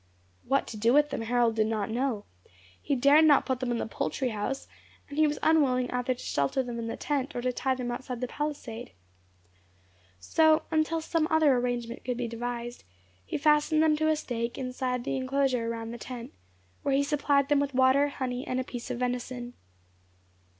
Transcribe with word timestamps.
What 0.47 0.65
to 0.69 0.77
do 0.77 0.93
with 0.93 1.11
them 1.11 1.21
Harold 1.21 1.53
did 1.55 1.67
not 1.67 1.91
know. 1.91 2.25
He 2.81 2.95
dared 2.95 3.25
not 3.25 3.45
put 3.45 3.59
them 3.59 3.69
in 3.69 3.77
the 3.77 3.85
poultry 3.85 4.29
house, 4.29 4.67
and 5.07 5.15
he 5.19 5.27
was 5.27 5.37
unwilling 5.43 5.91
either 5.91 6.15
to 6.15 6.19
shelter 6.19 6.63
them 6.63 6.79
in 6.79 6.87
the 6.87 6.97
tent 6.97 7.35
or 7.35 7.41
to 7.43 7.53
tie 7.53 7.75
them 7.75 7.91
outside 7.91 8.19
the 8.19 8.27
palisade. 8.27 8.93
So, 10.19 10.63
until 10.71 11.01
some 11.01 11.27
other 11.29 11.53
arrangement 11.55 12.03
could 12.03 12.17
be 12.17 12.27
devised, 12.27 12.83
he 13.27 13.37
fastened 13.37 13.83
them 13.83 13.95
to 13.97 14.09
a 14.09 14.15
stake 14.15 14.57
inside 14.57 15.03
the 15.03 15.17
enclosure 15.17 15.69
round 15.69 15.93
the 15.93 15.99
tent, 15.99 16.33
where 16.81 16.95
he 16.95 17.03
supplied 17.03 17.49
them 17.49 17.59
with 17.59 17.75
water, 17.75 18.07
honey, 18.07 18.43
and 18.47 18.59
a 18.59 18.63
piece 18.63 18.89
of 18.89 18.97
venison. 18.97 19.53